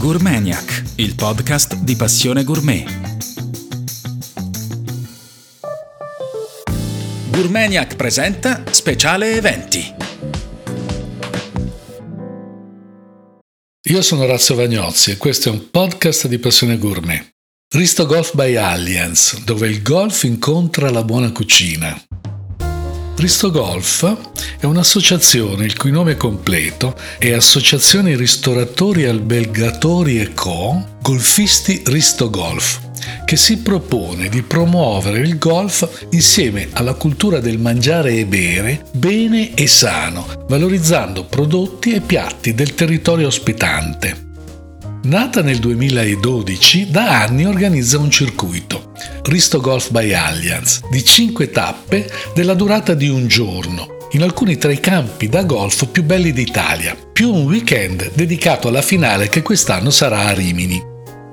[0.00, 2.84] Gourmaniac, il podcast di Passione Gourmet.
[7.28, 9.94] Gourmaniac presenta Speciale Eventi.
[13.82, 17.28] Io sono Razzo Vagnozzi e questo è un podcast di Passione Gourmet.
[17.74, 22.09] Risto Golf by Allianz, dove il golf incontra la buona cucina.
[23.20, 24.16] Risto Golf
[24.58, 30.96] è un'associazione il cui nome completo è Associazione Ristoratori Albergatori e Co.
[31.02, 32.80] Golfisti Risto Golf,
[33.26, 39.52] che si propone di promuovere il golf insieme alla cultura del mangiare e bere bene
[39.52, 44.29] e sano, valorizzando prodotti e piatti del territorio ospitante.
[45.02, 52.10] Nata nel 2012, da anni organizza un circuito, Risto Golf by Allianz, di 5 tappe
[52.34, 56.94] della durata di un giorno, in alcuni tra i campi da golf più belli d'Italia,
[56.94, 60.78] più un weekend dedicato alla finale che quest'anno sarà a Rimini.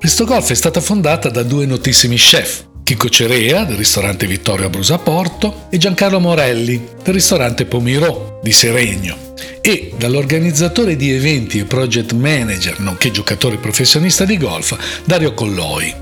[0.00, 4.68] Risto Golf è stata fondata da due notissimi chef, Chico Cerea del ristorante Vittorio a
[4.68, 12.12] Brusaporto e Giancarlo Morelli del ristorante Pomirò di Seregno e dall'organizzatore di eventi e project
[12.12, 15.94] manager, nonché giocatore professionista di golf, Dario Colloi.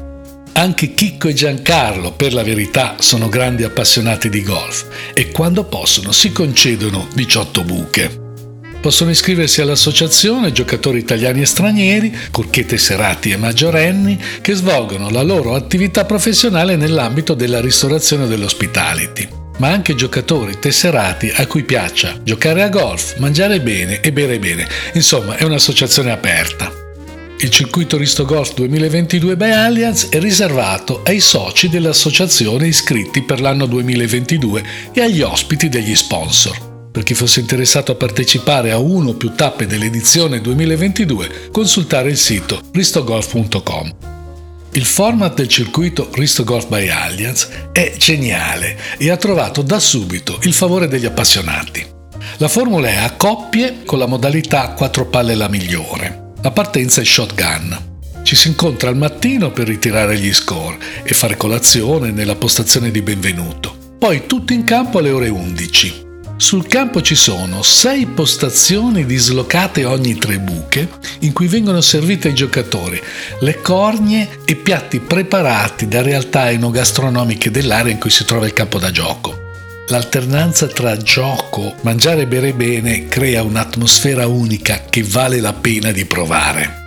[0.53, 6.13] Anche Chicco e Giancarlo, per la verità, sono grandi appassionati di golf e quando possono
[6.13, 8.30] si concedono 18 buche.
[8.81, 15.55] Possono iscriversi all'associazione giocatori italiani e stranieri, purché tesserati e maggiorenni, che svolgono la loro
[15.55, 22.71] attività professionale nell'ambito della ristorazione dell'hospitality ma anche giocatori tesserati a cui piaccia giocare a
[22.71, 24.67] golf, mangiare bene e bere bene.
[24.95, 26.73] Insomma, è un'associazione aperta.
[27.39, 33.67] Il circuito Risto Golf 2022 by Allianz è riservato ai soci dell'associazione iscritti per l'anno
[33.67, 36.70] 2022 e agli ospiti degli sponsor.
[36.93, 42.17] Per chi fosse interessato a partecipare a uno o più tappe dell'edizione 2022, consultare il
[42.17, 43.95] sito ristogolf.com.
[44.73, 50.39] Il format del circuito Risto Golf by Allianz è geniale e ha trovato da subito
[50.43, 51.87] il favore degli appassionati.
[52.39, 56.33] La formula è a coppie con la modalità 4 palle la migliore.
[56.43, 57.89] La partenza è shotgun.
[58.23, 63.03] Ci si incontra al mattino per ritirare gli score e fare colazione nella postazione di
[63.03, 63.77] benvenuto.
[63.99, 66.10] Poi tutti in campo alle ore 11.
[66.41, 72.35] Sul campo ci sono sei postazioni dislocate ogni tre buche in cui vengono servite ai
[72.35, 72.99] giocatori
[73.41, 78.79] le cornie e piatti preparati da realtà enogastronomiche dell'area in cui si trova il campo
[78.79, 79.51] da gioco.
[79.89, 86.07] L'alternanza tra gioco, mangiare e bere bene crea un'atmosfera unica che vale la pena di
[86.07, 86.80] provare.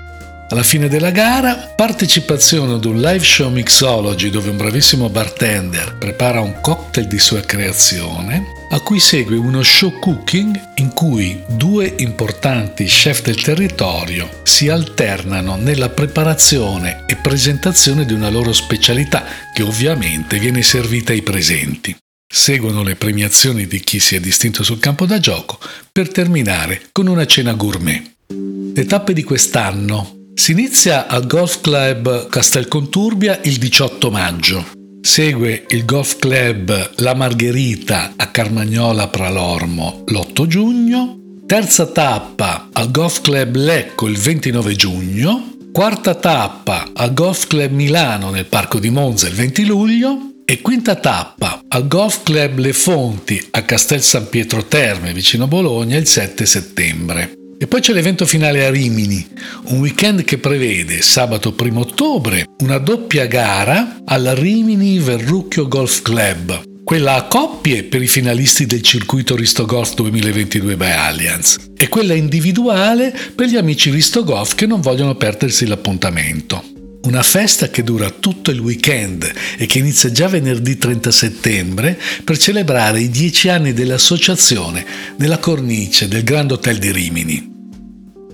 [0.54, 6.42] Alla fine della gara, partecipazione ad un live show mixology dove un bravissimo bartender prepara
[6.42, 12.86] un cocktail di sua creazione, a cui segue uno show cooking in cui due importanti
[12.86, 19.26] chef del territorio si alternano nella preparazione e presentazione di una loro specialità
[19.56, 21.98] che ovviamente viene servita ai presenti.
[22.32, 25.58] Seguono le premiazioni di chi si è distinto sul campo da gioco
[25.92, 28.04] per terminare con una cena gourmet.
[28.28, 34.66] Le tappe di quest'anno si inizia al Golf Club Castelconturbia il 18 maggio.
[35.02, 41.18] Segue il Golf Club La Margherita a Carmagnola Pralormo l'8 giugno.
[41.46, 45.52] Terza tappa al Golf Club Lecco il 29 giugno.
[45.72, 50.18] Quarta tappa al Golf Club Milano nel Parco di Monza il 20 luglio.
[50.46, 55.98] E quinta tappa al Golf Club Le Fonti a Castel San Pietro Terme vicino Bologna
[55.98, 57.43] il 7 settembre.
[57.64, 59.26] E poi c'è l'evento finale a Rimini,
[59.68, 66.62] un weekend che prevede sabato 1 ottobre una doppia gara al Rimini Verrucchio Golf Club,
[66.84, 72.14] quella a coppie per i finalisti del circuito Risto Golf 2022 by Allianz e quella
[72.14, 76.62] individuale per gli amici Risto Golf che non vogliono perdersi l'appuntamento.
[77.04, 82.38] Una festa che dura tutto il weekend e che inizia già venerdì 30 settembre per
[82.38, 84.86] celebrare i dieci anni dell'associazione
[85.18, 87.52] nella cornice del Grand Hotel di Rimini.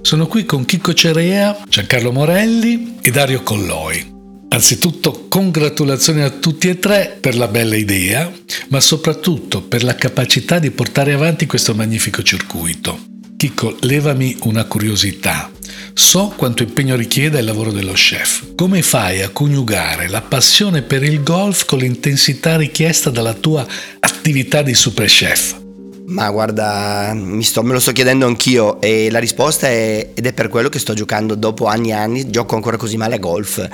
[0.01, 4.17] Sono qui con Chicco Cerea, Giancarlo Morelli e Dario Colloi.
[4.49, 8.31] Anzitutto congratulazioni a tutti e tre per la bella idea,
[8.69, 12.97] ma soprattutto per la capacità di portare avanti questo magnifico circuito.
[13.37, 15.51] Chicco, levami una curiosità.
[15.93, 18.55] So quanto impegno richiede il lavoro dello chef.
[18.55, 23.67] Come fai a coniugare la passione per il golf con l'intensità richiesta dalla tua
[23.99, 25.58] attività di super chef?
[26.09, 30.47] Ma guarda, sto, me lo sto chiedendo anch'io e la risposta è, ed è per
[30.47, 33.67] quello che sto giocando dopo anni e anni, gioco ancora così male a golf,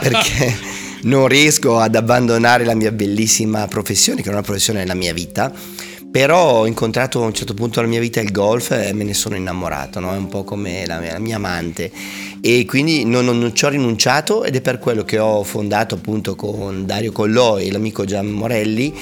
[0.00, 0.56] perché
[1.02, 5.52] non riesco ad abbandonare la mia bellissima professione, che è una professione nella mia vita,
[6.10, 9.14] però ho incontrato a un certo punto della mia vita il golf e me ne
[9.14, 10.12] sono innamorato, no?
[10.12, 11.90] è un po' come la mia, la mia amante
[12.40, 15.96] e quindi non, non, non, ci ho rinunciato ed è per quello che ho fondato
[15.96, 18.92] appunto con Dario Collò e l'amico Gian Morelli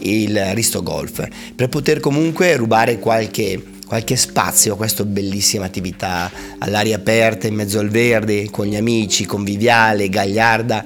[0.00, 6.96] il Risto Golf, per poter comunque rubare qualche, qualche spazio a questa bellissima attività all'aria
[6.96, 10.84] aperta, in mezzo al verde, con gli amici, conviviale, gagliarda.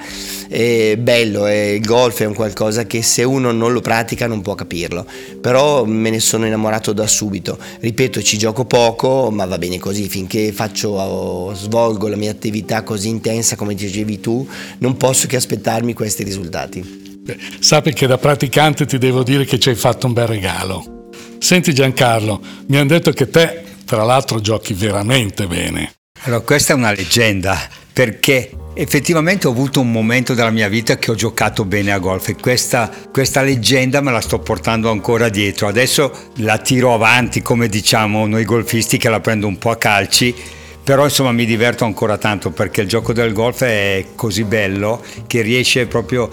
[0.49, 4.43] È bello, è, il golf è un qualcosa che se uno non lo pratica non
[4.43, 5.07] può capirlo,
[5.41, 7.59] però me ne sono innamorato da subito.
[7.81, 13.09] Ripeto, ci gioco poco, ma va bene così, finché faccio, svolgo la mia attività così
[13.09, 14.47] intensa come dicevi tu,
[14.79, 17.10] non posso che aspettarmi questi risultati.
[17.59, 21.09] Sappi che da praticante ti devo dire che ci hai fatto un bel regalo.
[21.39, 25.95] Senti Giancarlo, mi hanno detto che te, tra l'altro, giochi veramente bene.
[26.23, 27.59] Allora, questa è una leggenda,
[27.93, 32.29] perché effettivamente ho avuto un momento della mia vita che ho giocato bene a golf
[32.29, 35.67] e questa, questa leggenda me la sto portando ancora dietro.
[35.67, 40.35] Adesso la tiro avanti, come diciamo noi golfisti, che la prendo un po' a calci
[40.83, 45.43] però insomma mi diverto ancora tanto perché il gioco del golf è così bello che
[45.43, 46.29] riesce proprio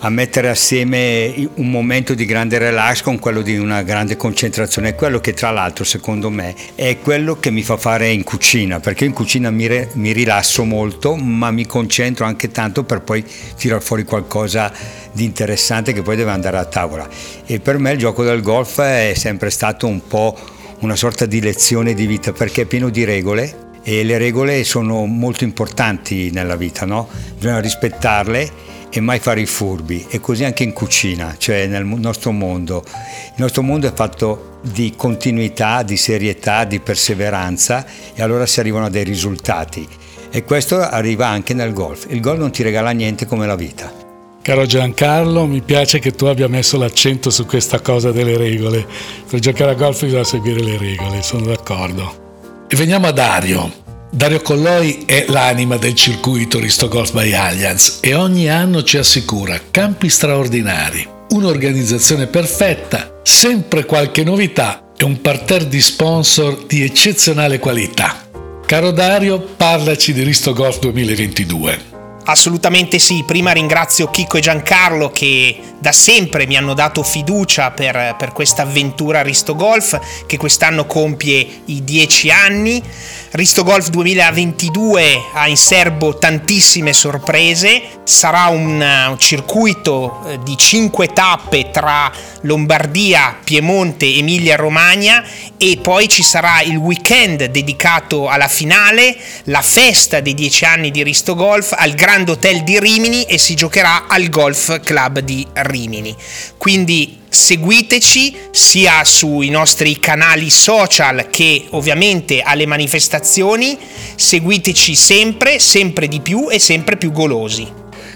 [0.00, 5.18] a mettere assieme un momento di grande relax con quello di una grande concentrazione, quello
[5.18, 9.12] che tra l'altro secondo me è quello che mi fa fare in cucina, perché in
[9.12, 13.24] cucina mi, re, mi rilasso molto, ma mi concentro anche tanto per poi
[13.56, 14.72] tirar fuori qualcosa
[15.10, 17.08] di interessante che poi deve andare a tavola.
[17.44, 20.38] E per me il gioco del golf è sempre stato un po'
[20.80, 25.06] una sorta di lezione di vita perché è pieno di regole e le regole sono
[25.06, 27.08] molto importanti nella vita, no?
[27.34, 32.32] bisogna rispettarle e mai fare i furbi e così anche in cucina, cioè nel nostro
[32.32, 32.82] mondo.
[32.86, 38.86] Il nostro mondo è fatto di continuità, di serietà, di perseveranza e allora si arrivano
[38.86, 39.86] a dei risultati
[40.30, 42.06] e questo arriva anche nel golf.
[42.10, 44.06] Il golf non ti regala niente come la vita.
[44.42, 48.86] Caro Giancarlo, mi piace che tu abbia messo l'accento su questa cosa delle regole.
[49.28, 52.66] Per giocare a golf bisogna seguire le regole, sono d'accordo.
[52.66, 53.87] E veniamo a Dario.
[54.10, 59.60] Dario Colloi è l'anima del circuito Risto Golf by Allianz e ogni anno ci assicura
[59.70, 68.26] campi straordinari, un'organizzazione perfetta, sempre qualche novità e un parterre di sponsor di eccezionale qualità.
[68.64, 71.96] Caro Dario, parlaci di Risto Golf 2022.
[72.30, 78.16] Assolutamente sì, prima ringrazio Chicco e Giancarlo che da sempre mi hanno dato fiducia per,
[78.18, 82.82] per questa avventura Risto Golf che quest'anno compie i 10 anni.
[83.30, 91.08] Risto Golf 2022 ha in serbo tantissime sorprese, sarà un, un circuito eh, di 5
[91.08, 92.10] tappe tra
[92.42, 95.22] Lombardia, Piemonte, Emilia Romagna
[95.58, 99.14] e poi ci sarà il weekend dedicato alla finale,
[99.44, 103.54] la festa dei 10 anni di Risto Golf al Grand Hotel di Rimini e si
[103.54, 106.16] giocherà al Golf Club di Rimini.
[106.56, 113.78] Quindi seguiteci sia sui nostri canali social che ovviamente alle manifestazioni,
[114.16, 117.66] seguiteci sempre, sempre di più e sempre più golosi.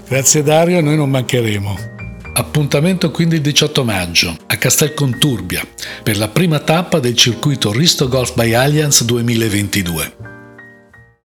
[0.07, 1.91] Grazie Dario, noi non mancheremo.
[2.35, 5.65] Appuntamento quindi il 18 maggio a Castel Conturbia
[6.01, 10.15] per la prima tappa del circuito Risto Golf by Allianz 2022.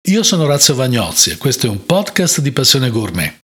[0.09, 3.44] Io sono Razio Vagnozzi e questo è un podcast di Passione Gourmet.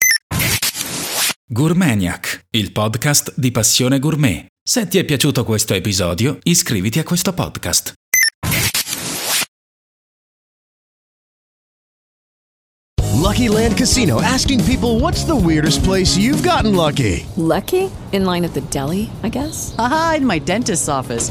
[1.49, 4.47] Gourmaniac, il podcast di Passione Gourmet.
[4.61, 7.93] Se ti è piaciuto questo episodio, iscriviti a questo podcast.
[13.13, 17.25] Lucky Land Casino asking people what's the weirdest place you've gotten lucky?
[17.37, 17.91] Lucky?
[18.11, 19.73] In line at the deli, I guess?
[19.79, 21.31] Aha, in my dentist's office.